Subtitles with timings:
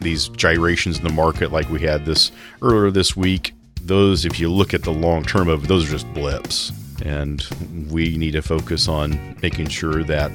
[0.00, 4.50] these gyrations in the market like we had this earlier this week, those, if you
[4.50, 6.72] look at the long term of those are just blips.
[7.02, 7.42] And
[7.90, 10.30] we need to focus on making sure that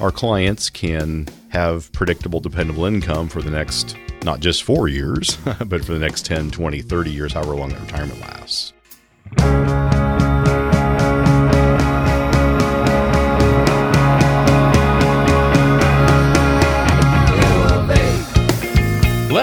[0.00, 5.84] our clients can have predictable, dependable income for the next not just four years, but
[5.84, 8.72] for the next 10, 20, 30 years, however long that retirement lasts.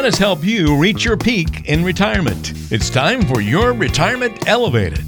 [0.08, 2.54] Us help you reach your peak in retirement.
[2.72, 5.07] It's time for your Retirement Elevated.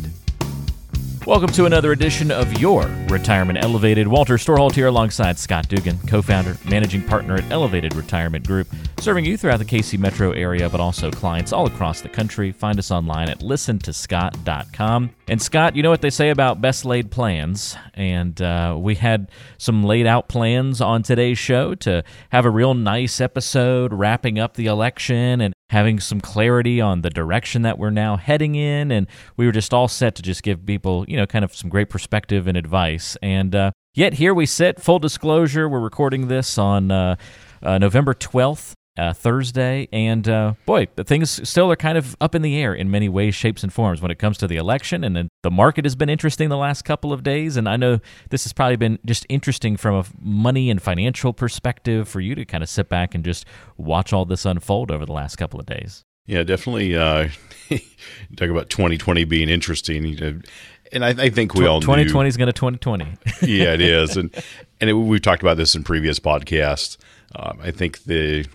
[1.29, 4.07] Welcome to another edition of Your Retirement Elevated.
[4.07, 8.67] Walter Storholt here alongside Scott Dugan, co founder, managing partner at Elevated Retirement Group,
[8.99, 12.51] serving you throughout the KC metro area, but also clients all across the country.
[12.51, 15.11] Find us online at listentoscott.com.
[15.27, 17.77] And Scott, you know what they say about best laid plans.
[17.93, 22.73] And uh, we had some laid out plans on today's show to have a real
[22.73, 27.89] nice episode wrapping up the election and having some clarity on the direction that we're
[27.89, 28.91] now heading in.
[28.91, 29.07] And
[29.37, 31.89] we were just all set to just give people, you know, kind of some great
[31.89, 33.17] perspective and advice.
[33.21, 37.15] And uh, yet here we sit, full disclosure, we're recording this on uh,
[37.61, 38.73] uh, November 12th.
[38.99, 42.73] Uh, Thursday, and uh, boy, the things still are kind of up in the air
[42.73, 45.05] in many ways, shapes, and forms when it comes to the election.
[45.05, 48.01] And then the market has been interesting the last couple of days, and I know
[48.29, 52.43] this has probably been just interesting from a money and financial perspective for you to
[52.43, 53.45] kind of sit back and just
[53.77, 56.03] watch all this unfold over the last couple of days.
[56.25, 56.97] Yeah, definitely.
[56.97, 57.29] Uh,
[58.35, 60.43] talk about 2020 being interesting.
[60.91, 63.05] And I, I think we all 2020 is going to 2020.
[63.43, 64.35] yeah, it is, and
[64.81, 66.97] and it, we've talked about this in previous podcasts.
[67.35, 68.45] Um, I think the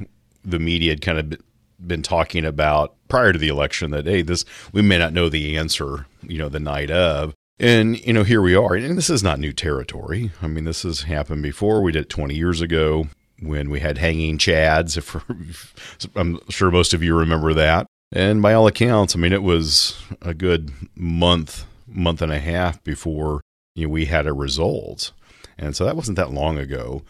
[0.44, 1.40] the media had kind of
[1.84, 5.56] been talking about prior to the election that hey, this we may not know the
[5.56, 7.34] answer, you know, the night of.
[7.58, 10.30] And you know, here we are, and this is not new territory.
[10.42, 11.82] I mean, this has happened before.
[11.82, 13.06] We did it 20 years ago
[13.40, 14.96] when we had hanging chads.
[14.96, 17.86] If I'm sure most of you remember that.
[18.12, 22.82] And by all accounts, I mean it was a good month, month and a half
[22.84, 23.40] before
[23.74, 25.12] you know, we had a result.
[25.58, 27.02] And so that wasn't that long ago.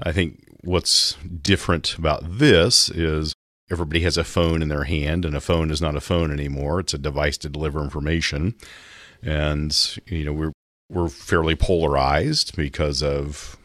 [0.00, 3.34] I think what's different about this is
[3.70, 6.80] everybody has a phone in their hand, and a phone is not a phone anymore.
[6.80, 8.54] It's a device to deliver information.
[9.22, 10.52] And, you know, we're,
[10.90, 13.56] we're fairly polarized because of,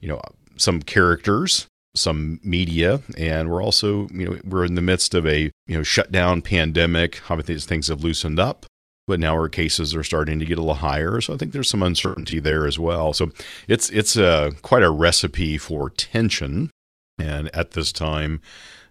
[0.00, 0.20] you know,
[0.56, 5.50] some characters, some media, and we're also, you know, we're in the midst of a,
[5.66, 7.20] you know, shutdown pandemic.
[7.30, 8.66] Obviously, things have loosened up
[9.10, 11.20] but now our cases are starting to get a little higher.
[11.20, 13.12] So I think there's some uncertainty there as well.
[13.12, 13.32] So
[13.66, 16.70] it's it's a, quite a recipe for tension.
[17.18, 18.40] And at this time,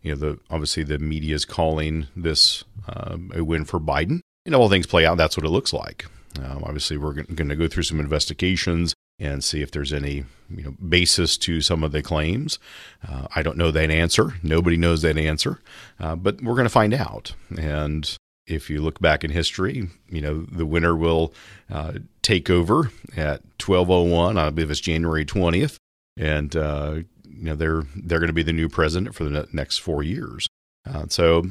[0.04, 4.20] you know, the obviously the media is calling this um, a win for Biden.
[4.46, 5.18] Know, all things play out.
[5.18, 6.06] That's what it looks like.
[6.44, 10.64] Um, obviously, we're going to go through some investigations and see if there's any you
[10.64, 12.60] know, basis to some of the claims.
[13.08, 14.34] Uh, I don't know that answer.
[14.44, 15.60] Nobody knows that answer,
[16.00, 17.36] uh, but we're going to find out.
[17.58, 18.18] And
[18.50, 21.34] if you look back in history, you know the winner will
[21.70, 24.38] uh, take over at 12:01.
[24.38, 25.78] I believe it's January 20th,
[26.18, 29.78] and uh, you know they're they're going to be the new president for the next
[29.78, 30.48] four years.
[30.90, 31.44] Uh, so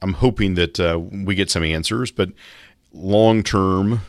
[0.00, 2.30] I'm hoping that uh, we get some answers, but
[2.92, 4.02] long term,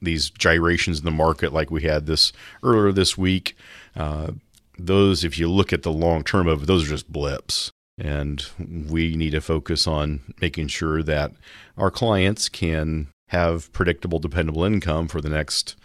[0.00, 2.32] these gyrations in the market, like we had this
[2.62, 3.56] earlier this week,
[3.96, 4.32] uh,
[4.78, 7.70] those if you look at the long term of those are just blips.
[7.96, 11.32] And we need to focus on making sure that
[11.76, 15.76] our clients can have predictable, dependable income for the next,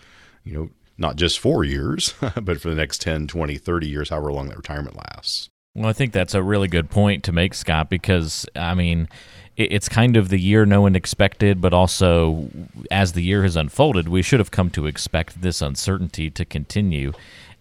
[0.43, 4.31] you know, not just four years, but for the next 10, 20, 30 years, however
[4.31, 5.49] long that retirement lasts.
[5.75, 9.07] Well, I think that's a really good point to make, Scott, because, I mean,
[9.55, 12.49] it's kind of the year no one expected, but also
[12.89, 17.13] as the year has unfolded, we should have come to expect this uncertainty to continue.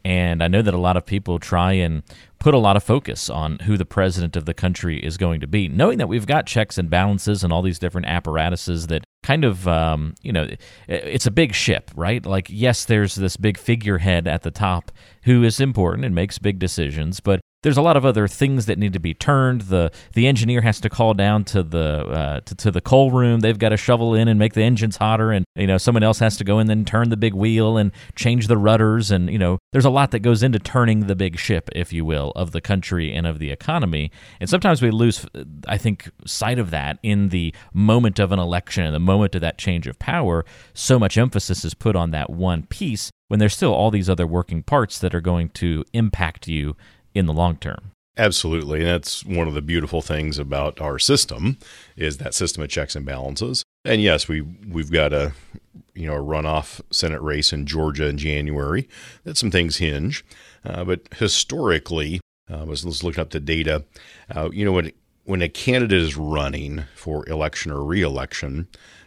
[0.09, 2.03] And I know that a lot of people try and
[2.39, 5.47] put a lot of focus on who the president of the country is going to
[5.47, 9.45] be, knowing that we've got checks and balances and all these different apparatuses that kind
[9.45, 10.49] of, um, you know,
[10.89, 12.25] it's a big ship, right?
[12.25, 14.91] Like, yes, there's this big figurehead at the top
[15.25, 18.79] who is important and makes big decisions, but there's a lot of other things that
[18.79, 19.63] need to be turned.
[19.63, 23.41] the The engineer has to call down to the uh, to, to, the coal room.
[23.41, 26.21] They've got to shovel in and make the engines hotter, and you know someone else
[26.21, 29.31] has to go in and then turn the big wheel and change the rudders, and
[29.31, 32.33] you know there's a lot that goes into turning the big ship, if you will,
[32.37, 34.11] of the country and of the economy.
[34.41, 35.27] And sometimes we lose,
[35.67, 39.41] I think, sight of that in the moment of an election, and the moment of
[39.41, 40.45] that change of power.
[40.75, 44.27] So much emphasis is put on that one piece when there's still all these other
[44.27, 46.75] working parts that are going to impact you
[47.19, 47.93] in the long term.
[48.17, 48.81] Absolutely.
[48.81, 51.57] And that's one of the beautiful things about our system
[51.97, 53.63] is that system of checks and balances.
[53.85, 55.33] And yes, we we've got a
[55.95, 58.89] you know a runoff Senate race in Georgia in January
[59.25, 60.25] that some things hinge,
[60.65, 62.21] uh, but historically,
[62.53, 63.85] uh, was, was looking up the data.
[64.35, 64.93] Uh, you know when
[65.25, 68.67] when a candidate is running for election or reelection,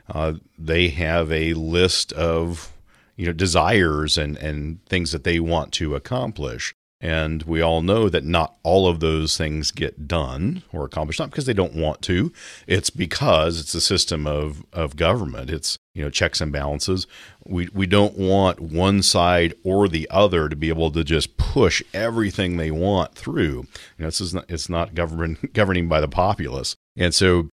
[0.09, 2.71] uh, they have a list of
[3.17, 6.73] you know desires and and things that they want to accomplish.
[7.01, 11.31] And we all know that not all of those things get done or accomplished, not
[11.31, 12.31] because they don't want to.
[12.68, 15.50] It's because it's a system of, of government.
[15.50, 17.07] It's, you know, checks and balances.
[17.44, 21.81] We, we don't want one side or the other to be able to just push
[21.92, 23.65] everything they want through.
[23.97, 26.75] You know, this is not, it's not government governing by the populace.
[26.95, 27.50] And so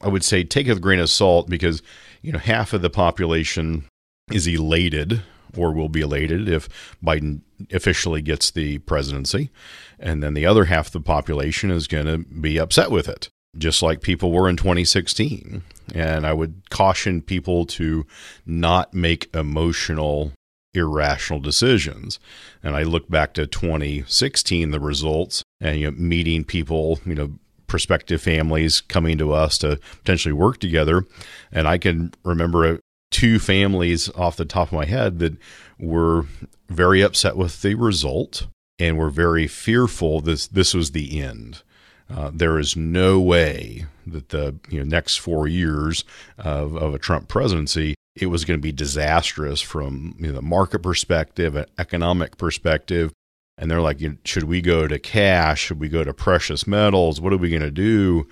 [0.00, 1.82] I would say take a grain of salt because,
[2.22, 3.84] you know, half of the population
[4.30, 5.22] is elated
[5.56, 6.68] or will be elated if
[7.02, 7.40] Biden
[7.72, 9.50] officially gets the presidency.
[9.98, 13.28] And then the other half of the population is going to be upset with it,
[13.56, 15.62] just like people were in 2016.
[15.94, 18.06] And I would caution people to
[18.46, 20.32] not make emotional,
[20.74, 22.18] irrational decisions.
[22.62, 27.32] And I look back to 2016, the results, and you know, meeting people, you know,
[27.66, 31.06] prospective families coming to us to potentially work together.
[31.50, 32.80] And I can remember
[33.12, 35.36] two families off the top of my head that
[35.78, 36.26] were
[36.68, 38.48] very upset with the result
[38.78, 41.62] and were very fearful this this was the end.
[42.10, 46.04] Uh, there is no way that the you know next four years
[46.38, 50.42] of, of a Trump presidency it was going to be disastrous from you know, the
[50.42, 53.10] market perspective, an economic perspective,
[53.56, 55.60] and they're like, should we go to cash?
[55.60, 57.20] Should we go to precious metals?
[57.20, 58.28] What are we going to do?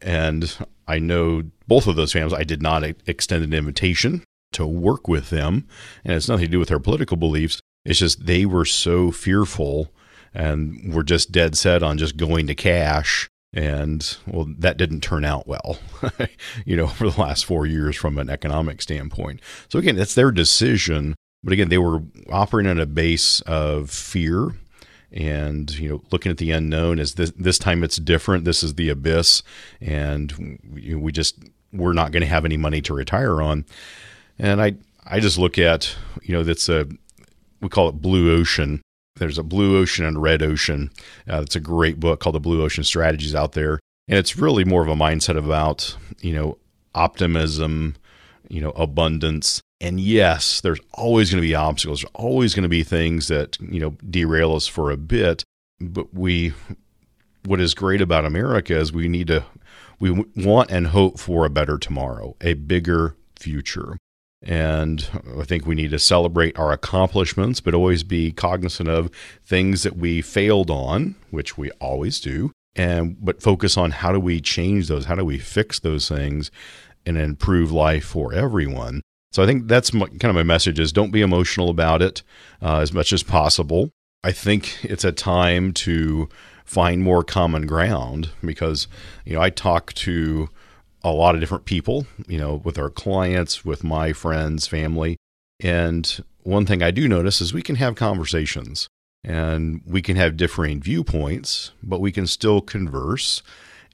[0.00, 0.52] And
[0.88, 5.30] I know both of those families, I did not extend an invitation to work with
[5.30, 5.66] them.
[6.04, 7.60] And it's nothing to do with their political beliefs.
[7.84, 9.92] It's just they were so fearful
[10.34, 13.28] and were just dead set on just going to cash.
[13.52, 15.78] And well, that didn't turn out well,
[16.66, 19.40] you know, for the last four years from an economic standpoint.
[19.68, 21.14] So again, it's their decision.
[21.42, 24.54] But again, they were operating on a base of fear
[25.12, 28.74] and you know looking at the unknown as this this time it's different this is
[28.74, 29.42] the abyss
[29.80, 31.38] and we just
[31.72, 33.64] we're not going to have any money to retire on.
[34.38, 34.74] And i
[35.06, 36.86] i just look at you know that's a
[37.60, 38.82] we call it blue ocean.
[39.16, 40.90] There's a blue ocean and red ocean.
[41.28, 44.64] Uh, it's a great book called the blue ocean strategies out there and it's really
[44.64, 46.58] more of a mindset about you know
[46.94, 47.94] optimism
[48.48, 52.00] you know abundance and yes, there's always going to be obstacles.
[52.00, 55.44] There's always going to be things that, you know, derail us for a bit.
[55.80, 56.52] But we,
[57.44, 59.44] what is great about America is we need to,
[60.00, 63.96] we want and hope for a better tomorrow, a bigger future.
[64.42, 65.08] And
[65.38, 69.10] I think we need to celebrate our accomplishments, but always be cognizant of
[69.44, 74.20] things that we failed on, which we always do, and but focus on how do
[74.20, 75.06] we change those?
[75.06, 76.52] How do we fix those things
[77.04, 79.02] and improve life for everyone?
[79.32, 82.22] So I think that's my, kind of my message is don't be emotional about it
[82.62, 83.90] uh, as much as possible.
[84.24, 86.28] I think it's a time to
[86.64, 88.88] find more common ground because
[89.24, 90.48] you know I talk to
[91.04, 95.16] a lot of different people, you know, with our clients, with my friends, family,
[95.60, 98.88] and one thing I do notice is we can have conversations
[99.24, 103.42] and we can have differing viewpoints, but we can still converse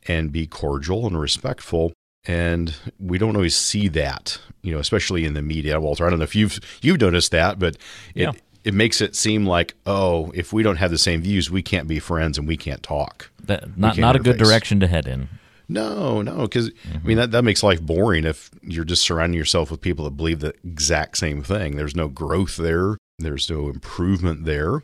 [0.06, 1.92] and be cordial and respectful
[2.26, 5.80] and we don't always see that, you know, especially in the media.
[5.80, 7.76] Walter, I don't know if you've you've noticed that, but
[8.14, 8.32] it yeah.
[8.64, 11.88] it makes it seem like oh, if we don't have the same views, we can't
[11.88, 13.30] be friends and we can't talk.
[13.44, 15.28] That, not not a good direction to head in.
[15.68, 16.98] No, no, because mm-hmm.
[16.98, 20.16] I mean that that makes life boring if you're just surrounding yourself with people that
[20.16, 21.76] believe the exact same thing.
[21.76, 22.96] There's no growth there.
[23.18, 24.82] There's no improvement there.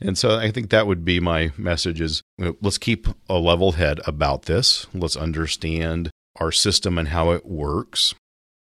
[0.00, 3.38] And so I think that would be my message is you know, let's keep a
[3.38, 4.86] level head about this.
[4.92, 8.14] Let's understand our system and how it works.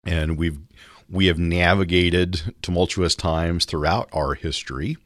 [0.04, 0.58] And we've
[1.10, 4.96] we have navigated tumultuous times throughout our history,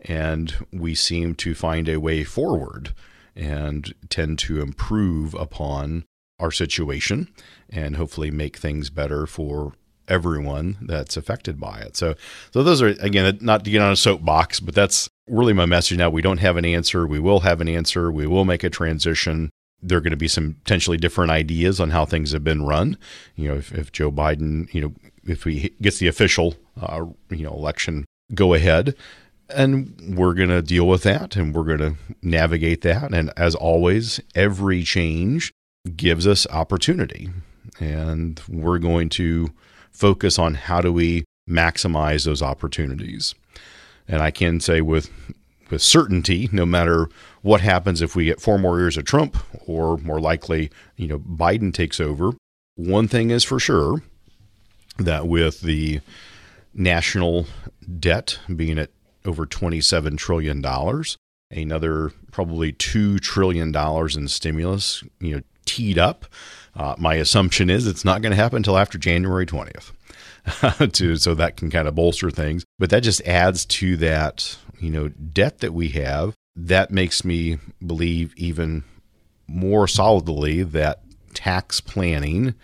[0.00, 2.94] and we seem to find a way forward
[3.34, 6.04] and tend to improve upon
[6.38, 7.28] our situation
[7.68, 9.72] and hopefully make things better for
[10.08, 11.96] everyone that's affected by it.
[11.96, 12.14] So,
[12.52, 15.96] so those are again not to get on a soapbox, but that's really my message.
[15.96, 17.06] Now we don't have an answer.
[17.06, 18.10] We will have an answer.
[18.10, 19.50] We will make a transition
[19.82, 22.96] there are going to be some potentially different ideas on how things have been run.
[23.36, 24.94] You know, if, if Joe Biden, you know,
[25.24, 28.94] if he gets the official, uh, you know, election go ahead,
[29.48, 33.12] and we're going to deal with that and we're going to navigate that.
[33.12, 35.52] And as always, every change
[35.96, 37.30] gives us opportunity,
[37.78, 39.50] and we're going to
[39.90, 43.34] focus on how do we maximize those opportunities.
[44.06, 45.10] And I can say with
[45.70, 47.08] with certainty, no matter
[47.42, 49.36] what happens if we get four more years of Trump
[49.66, 52.32] or more likely, you know, Biden takes over.
[52.76, 54.02] One thing is for sure
[54.98, 56.00] that with the
[56.74, 57.46] national
[57.98, 58.90] debt being at
[59.24, 60.64] over $27 trillion,
[61.50, 66.26] another probably $2 trillion in stimulus, you know, teed up.
[66.74, 69.92] Uh, my assumption is it's not going to happen until after January 20th.
[70.92, 74.90] to so that can kind of bolster things, but that just adds to that, you
[74.90, 76.34] know, debt that we have.
[76.56, 78.84] That makes me believe even
[79.46, 81.02] more solidly that
[81.34, 82.54] tax planning,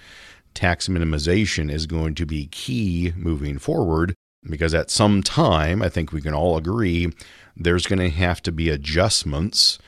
[0.54, 4.14] tax minimization is going to be key moving forward
[4.49, 7.12] because at some time, I think we can all agree,
[7.56, 9.78] there's going to have to be adjustments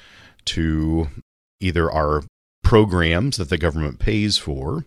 [0.46, 1.08] to
[1.60, 2.22] either our
[2.62, 4.84] programs that the government pays for.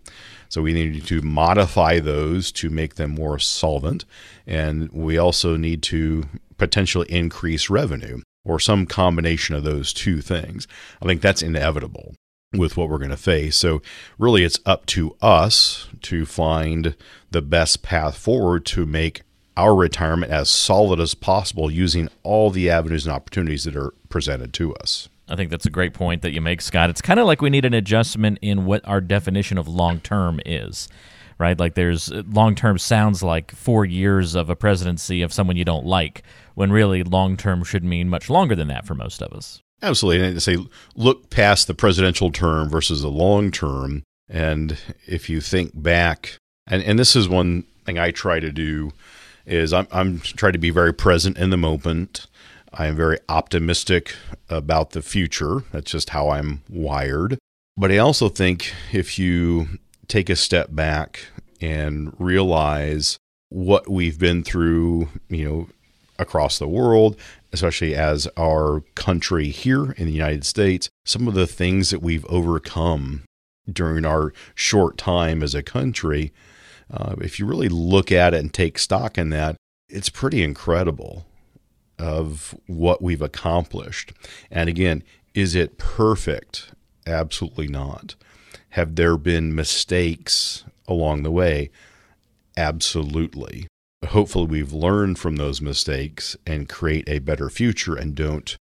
[0.50, 4.05] So we need to modify those to make them more solvent.
[4.45, 6.25] And we also need to
[6.62, 10.68] potentially increase revenue or some combination of those two things.
[11.01, 12.13] I think that's inevitable
[12.53, 13.56] with what we're going to face.
[13.56, 13.82] So,
[14.20, 16.96] really, it's up to us to find
[17.32, 19.24] the best path forward to make
[19.58, 24.53] our retirement as solid as possible using all the avenues and opportunities that are presented
[24.53, 25.10] to us.
[25.27, 26.91] I think that's a great point that you make, Scott.
[26.91, 30.39] It's kind of like we need an adjustment in what our definition of long term
[30.46, 30.89] is,
[31.41, 31.60] right?
[31.60, 35.65] Like there's uh, long term sounds like four years of a presidency of someone you
[35.65, 39.33] don't like, when really long term should mean much longer than that for most of
[39.33, 39.62] us.
[39.81, 40.25] Absolutely.
[40.25, 40.57] And say
[40.95, 44.03] look past the presidential term versus the long term.
[44.29, 48.91] And if you think back, and, and this is one thing I try to do
[49.45, 52.27] is I'm, I'm trying to be very present in the moment.
[52.71, 54.15] I am very optimistic
[54.50, 55.63] about the future.
[55.74, 57.38] That's just how I'm wired.
[57.75, 59.79] But I also think if you
[60.12, 61.27] take a step back
[61.62, 65.70] and realize what we've been through, you know,
[66.20, 67.15] across the world,
[67.53, 72.25] especially as our country here in the United States, some of the things that we've
[72.25, 73.24] overcome
[73.72, 76.34] during our short time as a country,
[76.91, 79.56] uh, if you really look at it and take stock in that,
[79.88, 81.25] it's pretty incredible
[81.98, 84.12] of what we've accomplished.
[84.51, 85.03] And again,
[85.34, 86.74] is it perfect?
[87.08, 88.15] Absolutely not.
[88.72, 91.72] Have there been mistakes along the way?
[92.56, 93.68] Absolutely.
[94.08, 98.56] Hopefully, we've learned from those mistakes and create a better future and don't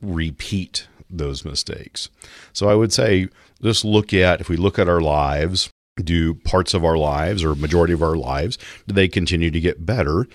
[0.00, 2.08] repeat those mistakes.
[2.52, 3.28] So, I would say
[3.62, 7.54] just look at if we look at our lives, do parts of our lives or
[7.54, 10.26] majority of our lives, do they continue to get better?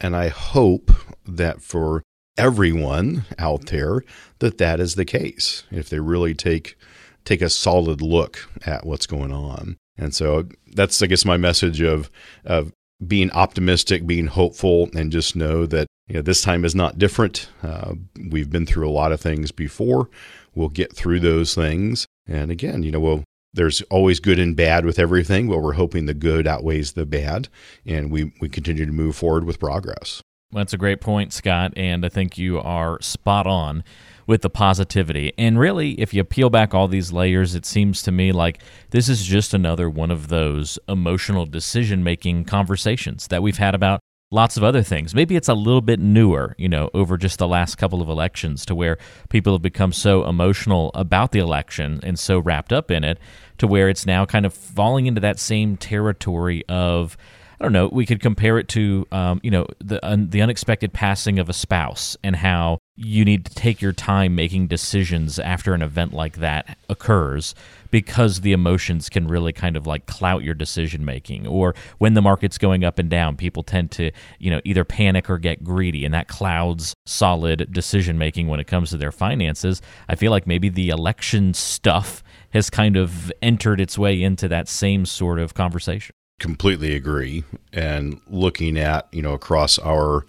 [0.00, 0.90] And I hope
[1.26, 2.02] that for
[2.36, 4.02] everyone out there
[4.40, 6.76] that that is the case if they really take
[7.24, 9.76] take a solid look at what's going on.
[9.96, 12.10] And so that's I guess my message of
[12.44, 12.72] of
[13.06, 17.48] being optimistic, being hopeful, and just know that you know, this time is not different.
[17.62, 17.94] Uh,
[18.30, 20.08] we've been through a lot of things before.
[20.54, 22.06] We'll get through those things.
[22.26, 26.06] And again, you know, we'll there's always good and bad with everything, but we're hoping
[26.06, 27.48] the good outweighs the bad,
[27.86, 30.20] and we, we continue to move forward with progress.
[30.54, 33.82] That's a great point, Scott, and I think you are spot on
[34.26, 35.32] with the positivity.
[35.36, 39.08] And really, if you peel back all these layers, it seems to me like this
[39.08, 44.56] is just another one of those emotional decision making conversations that we've had about lots
[44.56, 45.14] of other things.
[45.14, 48.64] Maybe it's a little bit newer, you know, over just the last couple of elections
[48.66, 48.96] to where
[49.28, 53.18] people have become so emotional about the election and so wrapped up in it
[53.58, 57.16] to where it's now kind of falling into that same territory of
[57.60, 57.88] I don't know.
[57.88, 61.52] We could compare it to, um, you know, the un- the unexpected passing of a
[61.52, 66.36] spouse and how you need to take your time making decisions after an event like
[66.38, 67.54] that occurs
[67.90, 71.46] because the emotions can really kind of like clout your decision making.
[71.46, 75.30] Or when the market's going up and down, people tend to, you know, either panic
[75.30, 79.80] or get greedy, and that clouds solid decision making when it comes to their finances.
[80.08, 84.68] I feel like maybe the election stuff has kind of entered its way into that
[84.68, 87.44] same sort of conversation completely agree.
[87.72, 90.26] And looking at you know across our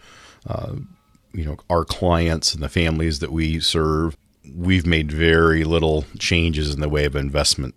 [0.48, 0.76] uh,
[1.34, 4.18] you know our clients and the families that we serve,
[4.56, 7.76] we've made very little changes in the way of investment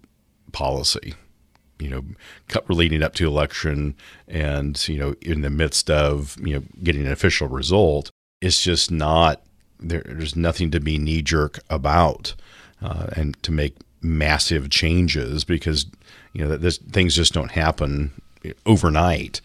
[0.53, 1.15] policy.
[1.79, 2.05] You know,
[2.49, 3.95] cut leading up to election,
[4.27, 8.91] and you know, in the midst of you know getting an official result, it's just
[8.91, 9.43] not
[9.81, 12.35] there, there's nothing to be knee jerk about,
[12.83, 15.87] uh, and to make massive changes because
[16.33, 18.13] you know this, things just don't happen
[18.67, 19.41] overnight.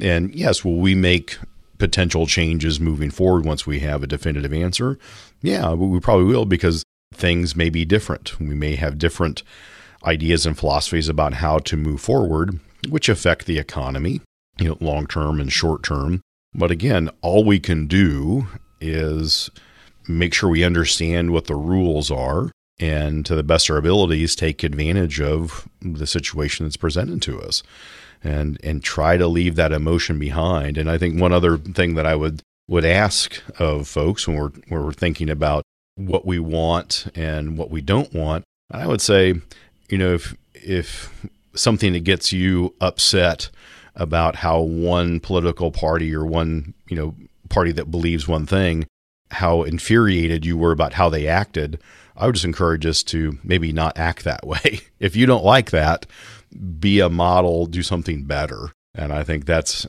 [0.00, 1.38] And yes, will we make
[1.78, 4.98] potential changes moving forward once we have a definitive answer?
[5.42, 6.82] Yeah, we probably will because
[7.12, 8.38] things may be different.
[8.40, 9.42] We may have different
[10.04, 14.20] ideas and philosophies about how to move forward, which affect the economy,
[14.58, 16.20] you know, long term and short term.
[16.54, 18.46] But again, all we can do
[18.80, 19.50] is
[20.08, 24.36] make sure we understand what the rules are and to the best of our abilities
[24.36, 27.62] take advantage of the situation that's presented to us
[28.22, 32.06] and and try to leave that emotion behind and i think one other thing that
[32.06, 35.64] i would would ask of folks when we're when we're thinking about
[35.96, 38.44] what we want and what we don't want.
[38.70, 39.34] I would say,
[39.88, 43.50] you know, if if something that gets you upset
[43.94, 47.14] about how one political party or one, you know,
[47.48, 48.86] party that believes one thing,
[49.30, 51.80] how infuriated you were about how they acted,
[52.16, 54.80] I would just encourage us to maybe not act that way.
[55.00, 56.06] if you don't like that,
[56.78, 58.72] be a model, do something better.
[58.94, 59.86] And I think that's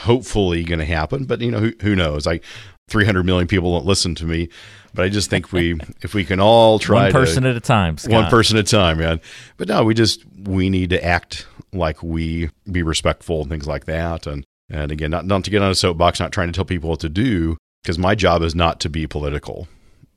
[0.00, 1.24] hopefully going to happen.
[1.24, 2.26] But you know, who, who knows?
[2.26, 2.44] Like
[2.90, 4.48] 300 million people don't listen to me,
[4.92, 7.60] but I just think we, if we can all try one person to, at a
[7.60, 8.12] time, Scott.
[8.12, 9.20] one person at a time, man.
[9.56, 13.86] But no, we just we need to act like we be respectful and things like
[13.86, 14.26] that.
[14.26, 16.90] And and again, not not to get on a soapbox, not trying to tell people
[16.90, 19.68] what to do, because my job is not to be political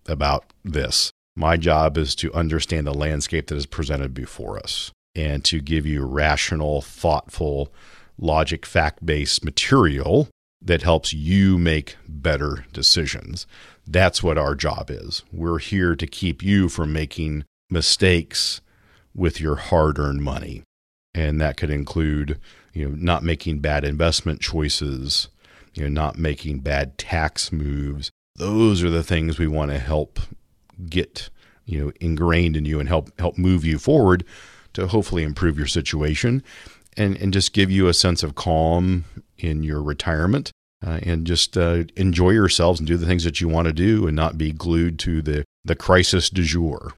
[0.07, 1.11] about this.
[1.35, 5.85] My job is to understand the landscape that is presented before us and to give
[5.85, 7.73] you rational, thoughtful,
[8.17, 10.29] logic, fact based material
[10.61, 13.45] that helps you make better decisions.
[13.85, 15.23] That's what our job is.
[15.31, 18.61] We're here to keep you from making mistakes
[19.13, 20.63] with your hard earned money.
[21.13, 22.39] And that could include,
[22.73, 25.29] you know, not making bad investment choices,
[25.75, 28.09] you know, not making bad tax moves.
[28.35, 30.19] Those are the things we want to help
[30.89, 31.29] get,
[31.65, 34.25] you know, ingrained in you and help help move you forward
[34.73, 36.43] to hopefully improve your situation
[36.97, 39.05] and, and just give you a sense of calm
[39.37, 40.51] in your retirement
[40.85, 44.07] uh, and just uh, enjoy yourselves and do the things that you want to do
[44.07, 46.93] and not be glued to the, the crisis du jour.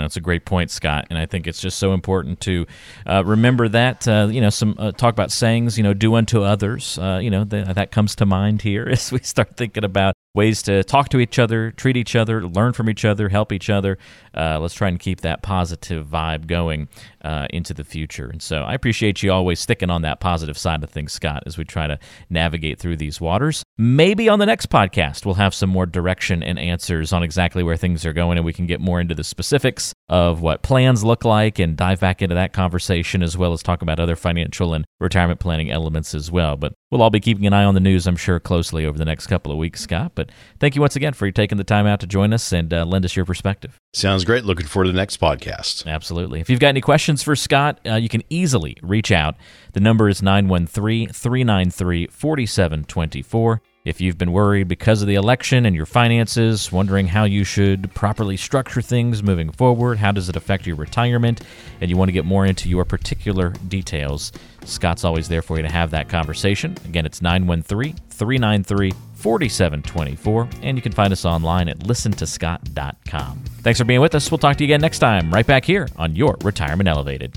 [0.00, 2.66] That's a great point, Scott, and I think it's just so important to
[3.06, 4.08] uh, remember that.
[4.08, 5.76] Uh, you know, some uh, talk about sayings.
[5.76, 6.98] You know, do unto others.
[6.98, 10.82] Uh, you know, that comes to mind here as we start thinking about ways to
[10.84, 13.98] talk to each other, treat each other, learn from each other, help each other.
[14.34, 16.88] Uh, let's try and keep that positive vibe going
[17.22, 18.28] uh, into the future.
[18.28, 21.56] And so I appreciate you always sticking on that positive side of things, Scott, as
[21.56, 21.98] we try to
[22.30, 23.62] navigate through these waters.
[23.78, 27.76] Maybe on the next podcast, we'll have some more direction and answers on exactly where
[27.76, 31.24] things are going, and we can get more into the specifics of what plans look
[31.24, 34.84] like and dive back into that conversation, as well as talk about other financial and
[35.00, 36.56] retirement planning elements as well.
[36.56, 39.04] But we'll all be keeping an eye on the news, I'm sure, closely over the
[39.04, 40.12] next couple of weeks, Scott.
[40.14, 40.30] But
[40.60, 43.04] thank you once again for taking the time out to join us and uh, lend
[43.04, 43.78] us your perspective.
[43.94, 44.44] Sounds great.
[44.44, 45.86] Looking forward to the next podcast.
[45.86, 46.40] Absolutely.
[46.40, 46.80] If you've got any
[47.12, 49.34] questions for Scott, uh, you can easily reach out.
[49.74, 53.60] The number is 913 393 4724.
[53.84, 57.92] If you've been worried because of the election and your finances, wondering how you should
[57.94, 61.40] properly structure things moving forward, how does it affect your retirement,
[61.80, 64.30] and you want to get more into your particular details,
[64.64, 66.76] Scott's always there for you to have that conversation.
[66.84, 73.38] Again, it's 913 393 4724, and you can find us online at listentoscott.com.
[73.62, 74.30] Thanks for being with us.
[74.30, 77.36] We'll talk to you again next time, right back here on Your Retirement Elevated.